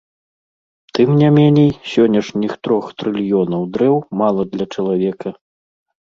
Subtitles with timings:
[0.97, 5.29] Тым не меней, сённяшніх трох трыльёнаў дрэў мала для чалавека.